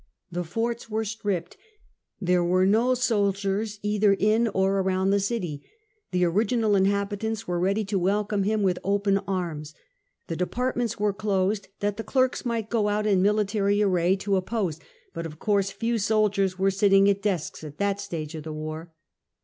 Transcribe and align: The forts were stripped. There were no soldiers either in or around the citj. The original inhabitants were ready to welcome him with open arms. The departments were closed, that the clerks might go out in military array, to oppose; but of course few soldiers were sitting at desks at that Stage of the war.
The 0.31 0.43
forts 0.43 0.89
were 0.89 1.05
stripped. 1.05 1.57
There 2.19 2.43
were 2.43 2.65
no 2.65 2.95
soldiers 2.95 3.77
either 3.83 4.13
in 4.13 4.47
or 4.47 4.79
around 4.79 5.11
the 5.11 5.17
citj. 5.17 5.61
The 6.09 6.25
original 6.25 6.75
inhabitants 6.75 7.47
were 7.47 7.59
ready 7.59 7.85
to 7.85 7.99
welcome 7.99 8.41
him 8.41 8.63
with 8.63 8.79
open 8.83 9.19
arms. 9.27 9.75
The 10.25 10.35
departments 10.35 10.99
were 10.99 11.13
closed, 11.13 11.67
that 11.81 11.97
the 11.97 12.03
clerks 12.03 12.43
might 12.43 12.67
go 12.71 12.87
out 12.89 13.05
in 13.05 13.21
military 13.21 13.79
array, 13.83 14.15
to 14.15 14.37
oppose; 14.37 14.79
but 15.13 15.27
of 15.27 15.37
course 15.37 15.69
few 15.69 15.99
soldiers 15.99 16.57
were 16.57 16.71
sitting 16.71 17.07
at 17.07 17.21
desks 17.21 17.63
at 17.63 17.77
that 17.77 18.01
Stage 18.01 18.33
of 18.33 18.41
the 18.43 18.53
war. 18.53 18.91